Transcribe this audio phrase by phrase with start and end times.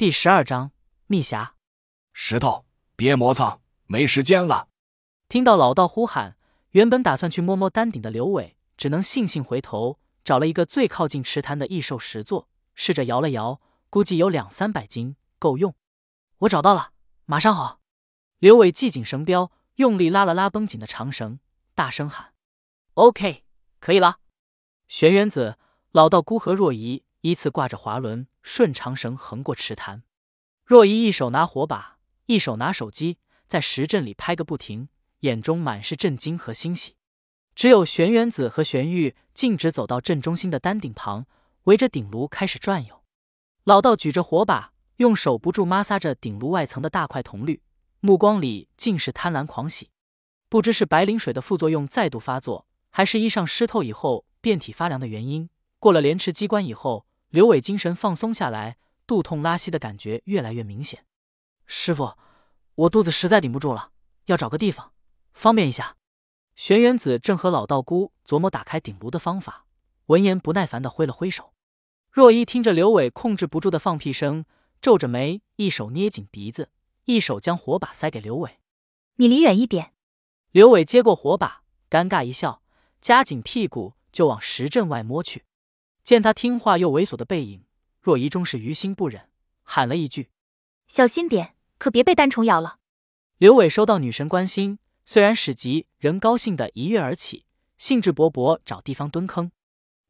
[0.00, 0.72] 第十二章
[1.08, 1.50] 密匣。
[2.14, 2.64] 石头，
[2.96, 4.68] 别磨蹭，没时间了。
[5.28, 6.38] 听到老道呼喊，
[6.70, 13.60] 原本打算去摸摸丹顶的刘伟，只能悻悻回头，找了一个最靠近池潭的异兽石座，试着摇了摇，
[13.90, 15.74] 估计有两三百斤，够用。
[16.38, 16.92] 我找到了，
[17.26, 17.80] 马上好。
[18.38, 21.40] 刘伟系紧绳标，用力拉了拉绷紧的长绳，
[21.74, 22.32] 大声喊
[22.94, 23.44] ：“OK，
[23.78, 24.20] 可以了。”
[24.88, 25.58] 玄元子、
[25.90, 28.26] 老道孤和若仪依次挂着滑轮。
[28.42, 30.02] 顺长绳横过池潭，
[30.64, 34.88] 若依一手拿火把，一手拿手机，在石阵里拍个不停，
[35.20, 36.96] 眼中满是震惊和欣喜。
[37.54, 41.26] 只有玄元子和玄玉径直走到阵中心的丹顶旁，
[41.64, 43.04] 围着顶炉开始转悠。
[43.64, 47.62] 老道举着火把，用手不住摩挲着顶炉外层的大块铜绿，
[48.00, 49.90] 目光里尽是贪婪狂喜。
[50.48, 57.06] 不知是白灵水的副作用再度发作，还是衣裳湿透以后遍体发凉的原因，过了莲池机关以后。
[57.30, 58.76] 刘伟精神放松下来，
[59.06, 61.06] 肚痛拉稀的感觉越来越明显。
[61.64, 62.16] 师傅，
[62.74, 63.92] 我肚子实在顶不住了，
[64.26, 64.92] 要找个地方
[65.32, 65.96] 方便一下。
[66.56, 69.66] 玄元子正和老道姑琢磨打开顶炉的方法，
[70.06, 71.54] 闻言不耐烦的挥了挥手。
[72.10, 74.44] 若依听着刘伟控制不住的放屁声，
[74.82, 76.70] 皱着眉，一手捏紧鼻子，
[77.04, 78.58] 一手将火把塞给刘伟
[79.16, 79.94] ：“你离远一点。”
[80.50, 82.64] 刘伟接过火把，尴尬一笑，
[83.00, 85.44] 夹紧屁股就往石阵外摸去。
[86.10, 87.62] 见他听话又猥琐的背影，
[88.00, 89.28] 若仪终是于心不忍，
[89.62, 90.28] 喊了一句
[90.88, 92.78] ：“小心点，可别被单虫咬了。”
[93.38, 97.46] 刘伟收到女神关心，虽然史急，仍高兴的一跃而起，
[97.78, 99.52] 兴致勃勃找地方蹲坑。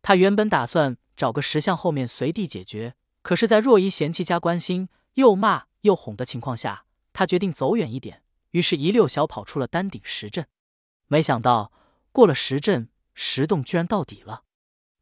[0.00, 10.46] 他原本打算找个石像后面随地解决，可是，在若仪嫌弃加关心，又骂又哄的情况下，他决定走远一点，于是一溜小跑出了丹顶石阵。
[11.08, 11.70] 没想到
[12.10, 14.44] 过了石阵，石洞居然到底了。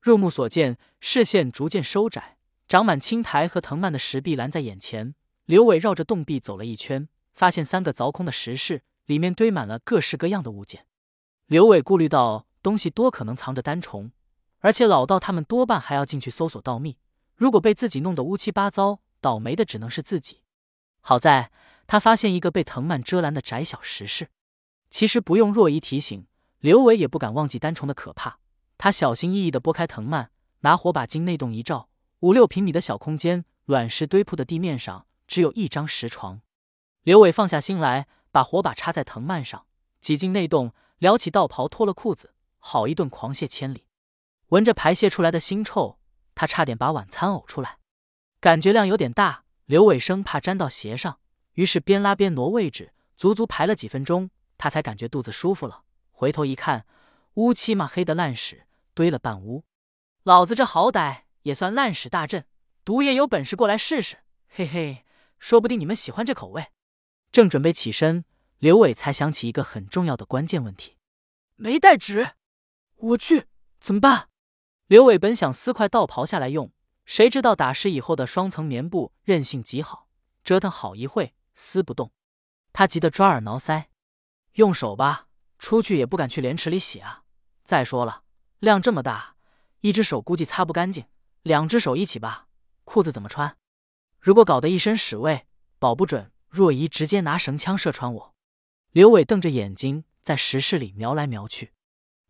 [0.00, 5.14] 入目所见，视线逐渐收窄，长满青苔和藤蔓的石壁拦在眼前。
[5.44, 10.86] 刘伟绕着洞壁走了一圈，发现三个凿空的石室，里面堆满了各式各样的物件。
[11.46, 14.12] 刘伟顾虑到东西多可能藏着单虫，
[14.60, 16.98] 而且老道他们多半还要进去搜索盗秘，
[17.34, 20.42] 如果被自己弄得乌七八糟，倒霉的只能是自己。
[21.00, 21.50] 好在
[21.86, 24.28] 他发现一个被藤蔓遮拦的窄小石室，
[24.90, 26.26] 其实不用若仪提醒，
[26.60, 28.38] 刘伟也不敢忘记单虫的可怕。
[28.78, 30.30] 他小心翼翼地拨开藤蔓，
[30.60, 31.88] 拿火把进内洞一照，
[32.20, 36.40] 五六平米的小空间，卵石堆铺的地面上只有一张石床。
[37.02, 39.66] 刘伟放下心来，把火把插在藤蔓上，
[40.00, 43.86] 挤进内洞，撩起道袍，脱了裤子，好一顿狂泻千里。
[44.50, 45.98] 闻着排泄出来的腥臭，
[46.36, 47.78] 他差点把晚餐呕出来。
[48.40, 51.18] 感觉量有点大，刘伟生怕沾到鞋上，
[51.54, 55.82] 于是边拉边挪位置，足足排了几分钟，他才感觉肚子舒服了。
[56.12, 56.86] 回头一看，
[57.34, 58.66] 乌漆嘛黑的烂屎。
[58.98, 59.64] 堆了半屋，
[60.24, 62.44] 老子这好歹也算烂屎大阵，
[62.84, 65.04] 毒爷有本事过来试试，嘿嘿，
[65.38, 66.72] 说不定你们喜欢这口味。
[67.30, 68.24] 正准备起身，
[68.58, 70.96] 刘伟才想起一个很重要的关键问题：
[71.54, 72.32] 没带纸，
[72.96, 73.44] 我去
[73.78, 74.30] 怎么办？
[74.88, 76.72] 刘伟本想撕块道袍下来用，
[77.04, 80.08] 谁知道打湿以后的双层棉布韧性极好，
[80.42, 82.10] 折腾好一会撕不动。
[82.72, 83.84] 他急得抓耳挠腮，
[84.54, 87.22] 用手吧，出去也不敢去莲池里洗啊。
[87.62, 88.24] 再说了。
[88.60, 89.36] 量这么大，
[89.80, 91.06] 一只手估计擦不干净，
[91.42, 92.48] 两只手一起吧，
[92.84, 93.56] 裤子怎么穿？
[94.18, 95.46] 如果搞得一身屎味，
[95.78, 98.34] 保不准若仪直接拿绳枪射穿我。
[98.90, 101.72] 刘伟瞪着眼睛在石室里瞄来瞄去。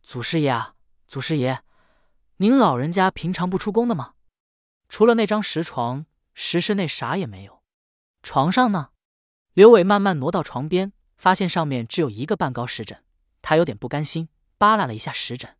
[0.02, 0.74] 祖师爷啊，
[1.06, 1.62] 祖师爷，
[2.36, 4.14] 您老人家平常不出宫的吗？
[4.90, 7.62] 除了那张石床，石室内啥也没有。
[8.22, 8.90] 床上呢？
[9.54, 13.02] 刘伟慢慢挪到床边，发现上面只有一个半高石枕，
[13.40, 14.28] 他有点不甘心，
[14.58, 15.56] 扒拉了一下石枕。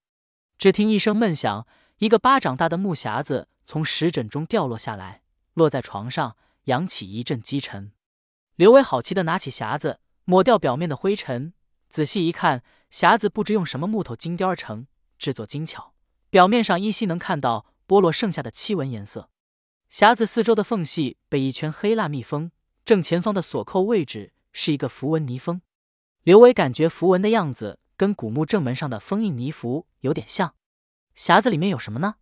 [0.59, 5.23] 只听一声闷响，一个巴掌大的木匣子从石枕中掉落下来，
[5.55, 7.93] 落在床上，扬起一阵积尘。
[8.57, 11.53] 刘伟好奇的拿起匣子，抹掉表面的灰尘，
[11.89, 15.95] 仔细一看，匣子不知用什么木头精雕而成，制作精巧，
[16.29, 19.31] 表面上依稀能看到剥落剩下的漆纹颜色。
[19.89, 22.51] 匣子四周的缝隙被一圈黑蜡密封，
[22.85, 25.63] 正前方的锁扣位置是一个符文泥封。
[26.25, 27.79] 刘伟感觉符文的样子。
[27.99, 30.55] 跟古墓正门上的封印泥符有点像，
[31.17, 32.15] 匣子里面有什么呢？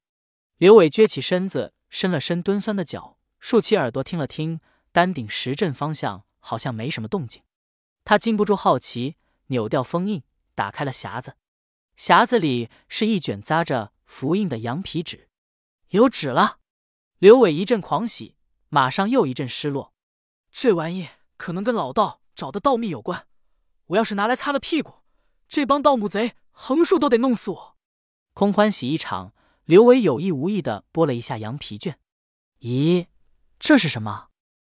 [0.57, 7.43] 刘伟撅起身子，伸了伸蹲酸的脚，竖起耳朵听了听，丹顶石阵方向好像没什么动静。
[8.05, 9.17] 他禁不住好奇，
[9.49, 10.23] 扭掉封印，
[10.55, 11.37] 打开了匣子。
[11.95, 15.29] 匣子里是一卷扎着符印的羊皮纸，
[15.91, 16.61] 有纸了。
[17.19, 18.37] 刘伟一阵狂喜，
[18.71, 19.93] 马上又一阵失落。
[20.51, 23.27] 这玩意可能跟老道找的道秘有关，
[23.89, 25.03] 我要是拿来擦了屁股。
[25.49, 27.77] 这帮盗墓贼横竖都得弄死我！
[28.35, 29.33] 空欢喜一场，
[29.65, 31.99] 刘伟有意无意的拨了一下羊皮卷。
[32.61, 33.07] 咦，
[33.59, 34.29] 这是什么？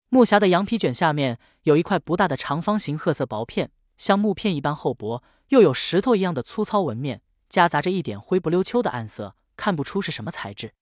[0.09, 10.73] 木匣的羊皮卷下面有一块不大的长方形褐色薄片，像木片一般厚薄，又有石头一样的粗糙纹面，夹杂着一点灰不溜秋的暗色，看不出是什么材质。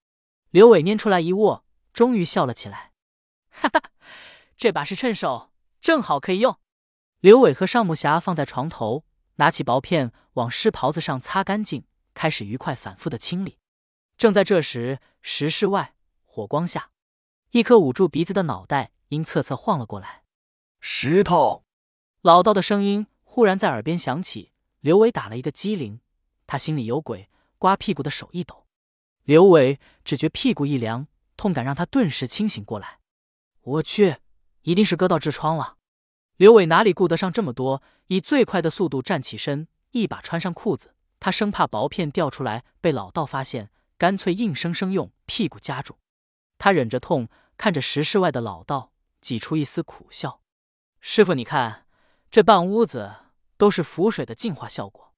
[0.50, 2.92] 刘伟拈出来一握，终于笑了起来
[3.50, 3.81] ：“哈哈，
[4.56, 6.60] 这把是趁手，正好可以用。”
[7.20, 9.06] 刘伟和尚木匣放在床头，
[9.36, 13.58] 拿起薄片往湿袍子上擦干净，开始愉快反复的清理。
[14.18, 16.92] 正在这时，石室外火光下，
[17.52, 18.92] 一颗捂住鼻子的脑袋。
[19.10, 20.24] 因侧侧晃了过来，
[20.80, 21.64] 石头，
[22.24, 24.52] 老道的声音忽然在耳边响起。
[24.80, 26.02] 刘伟打了一个激灵，
[26.48, 27.30] 他心里有鬼，
[27.60, 28.66] 刮屁股的手一抖。
[29.24, 31.08] 刘伟只觉屁股一凉，
[31.38, 33.00] 痛感让他顿时清醒过来。
[33.62, 34.18] 我去，
[34.64, 35.78] 一定是割到痔疮了。
[36.38, 40.94] 刘伟哪里顾得上这么多，以最快的速度站起身，一把穿上裤子。
[41.20, 45.98] 他生怕薄片掉出来被老道发现，干脆硬生生用屁股夹住。
[46.58, 48.92] 他忍着痛，看着石室外的老道。
[49.22, 50.42] 挤出一丝苦笑，
[51.02, 51.88] 师傅，你看
[52.30, 53.12] 这半屋子
[53.58, 55.16] 都是符水的净化效果。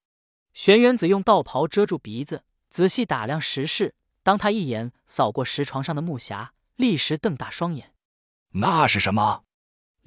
[0.53, 3.95] 玄元子用道袍遮住鼻子，仔细打量石室。
[4.23, 7.93] 当他一眼扫过石床上的木匣，立时瞪大双眼
[8.55, 9.43] ：“那是什么？”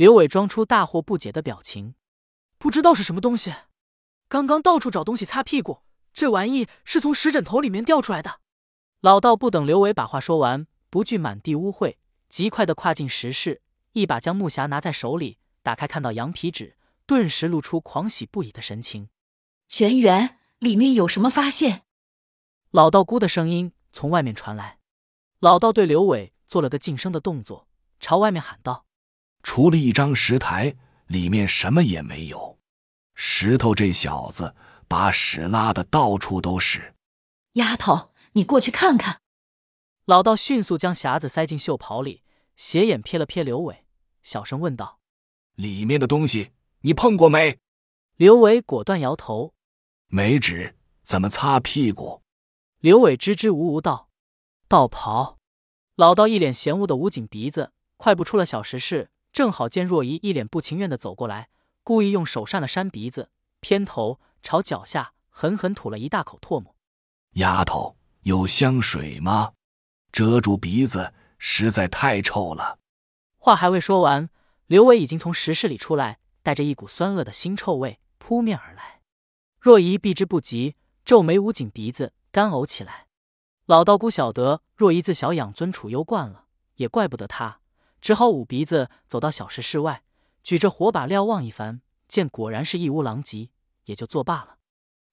[0.00, 1.94] 刘伟装出大惑不解的表情
[2.56, 3.52] ：“不知道是什么东西。
[4.29, 5.82] 刚刚到处找东西擦屁股，
[6.14, 8.41] 这玩意是从石枕头里面掉出来的。”
[9.02, 11.97] 老道不等刘伟把话说完，不惧满地污秽，
[12.31, 13.61] 极快的跨进石室。
[13.93, 19.11] 一把将木匣拿在手里，打开看到羊皮纸，顿时露出狂喜不已的神情。
[19.69, 21.82] 玄元，里面有什么发现？
[22.70, 24.79] 老道姑的声音从外面传来。
[25.41, 27.69] 老道对刘伟做了个噤声的动作，
[27.99, 28.87] 朝外面喊道
[29.43, 30.75] ：“除了一张石台，
[31.07, 32.59] 里面什么也没有。
[33.15, 34.55] 石头这小子
[34.89, 36.95] 把屎拉的到处都是。”
[37.55, 39.21] 丫头，你过去看看。
[40.05, 42.23] 老道迅速将匣子塞进袖袍里。
[42.57, 43.87] 斜眼瞥了瞥刘伟，
[44.23, 45.01] 小声问道
[45.57, 46.51] ：“里面的东西
[46.83, 47.59] 你碰过没？”
[48.17, 49.55] 刘伟果断摇头
[50.09, 52.23] ：“没纸，怎么擦屁股？”
[52.81, 54.11] 刘伟支支吾吾道
[54.69, 55.39] ：“道袍。”
[55.97, 59.11] 老道一脸嫌恶的捂紧鼻子，快步出了小石室。
[59.41, 61.49] 正好见若仪一脸不情愿的走过来，
[61.83, 66.77] 故意用手扇了扇鼻子，偏头朝脚下狠狠吐了一大口唾沫。
[67.37, 69.55] 丫头，有香水吗？
[70.13, 71.15] 遮住鼻子。
[71.39, 72.81] 实在太臭了。
[73.39, 74.29] 话还未说完，
[74.67, 79.01] 刘伟已经从石室里出来，带着一股酸恶的腥臭味扑面而来。
[79.59, 83.07] 若仪避之不及，皱眉捂紧鼻子，干呕起来。
[83.65, 86.45] 老道姑晓得若仪自小养尊处优惯了，
[86.75, 87.60] 也怪不得他，
[88.00, 90.02] 只好捂鼻子走到小石室外，
[90.43, 93.50] 举着火把瞭望一番，见果然是一屋狼藉，
[93.85, 94.56] 也就作罢了。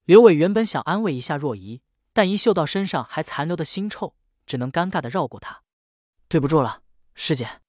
[0.05, 1.81] 刘伟原本想安慰一下若依，
[2.13, 5.63] 但一嗅到身上还残留的腥臭，只能尴尬的绕过他。
[6.29, 6.81] 对不住了，
[7.13, 7.61] 师姐，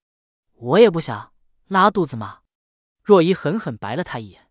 [0.54, 1.32] 我也不想
[1.66, 2.40] 拉肚子嘛。
[3.02, 4.48] 若依狠狠白了他一眼。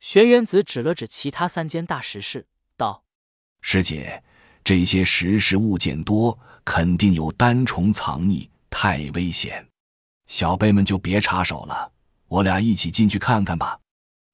[0.00, 2.46] 玄元子指了指其他三间大石室，
[2.76, 3.04] 道
[3.60, 4.22] ：“师姐，
[4.62, 9.67] 这些石室物件多，肯定有丹虫藏匿，太危险。
[10.28, 11.90] 小辈们就别插手了，
[12.28, 13.80] 我俩一起进去看看吧。”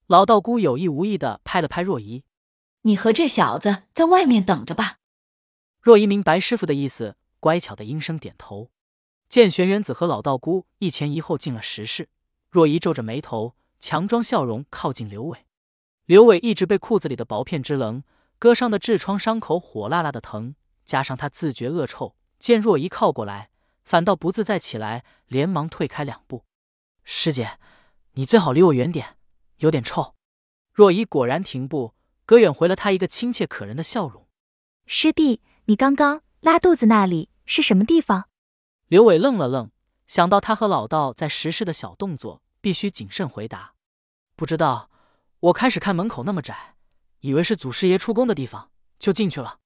[0.06, 2.24] 老道姑有意无意的拍了拍若依
[2.82, 4.98] ：“你和这小子在外面等着吧。”
[5.80, 8.70] 若依明白师傅的意思，乖巧的应声点头。
[9.28, 12.08] 见玄元子和老道姑一前一后进了石室，
[12.50, 15.46] 若依皱着眉头，强装笑容靠近刘伟。
[16.06, 18.02] 刘伟一直被裤子里的薄片之棱，
[18.38, 23.50] 割伤的痔疮伤口火辣辣的疼，加上他自觉恶臭，见若依靠过来，
[23.84, 26.44] 反倒不自在起来，连忙退开两步。
[27.04, 27.58] 师姐，
[28.12, 29.16] 你最好离我远点，
[29.58, 30.14] 有点臭。
[30.72, 34.26] 若依果然停步，隔远回了他一个亲切可人的笑容。
[34.86, 38.28] 师弟，你刚刚拉肚子那里是什么地方？
[38.88, 39.70] 刘伟愣了愣，
[40.06, 43.74] 想到他和老道在石室的小动作，必须谨慎回答。
[44.34, 44.90] 不知道，
[45.40, 46.74] 我开始看门口那么窄，
[47.20, 49.58] 以为是祖师爷出宫的地方，就进去了。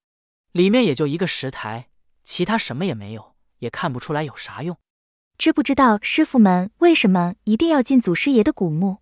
[0.53, 1.89] 里面也就一个石台，
[2.25, 4.77] 其他什么也没有，也看不出来有啥用。
[5.37, 8.99] 知不知道师傅们为什么一定要进祖师爷的古墓？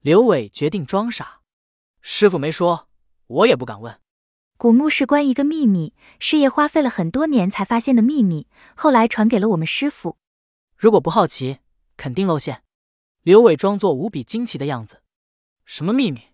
[0.00, 1.40] 刘伟决定装傻。
[2.00, 2.88] 师傅没说，
[3.26, 3.98] 我也不敢问。
[4.56, 10.18] 古墓事关一个秘密，师爷花费了很多年才发现的秘密，后来传给了我们师傅。
[10.76, 11.60] 如果不好奇，
[11.96, 12.62] 肯定露馅。
[13.22, 15.02] 刘伟装作无比惊奇的样子。
[15.64, 16.29] 什么秘密？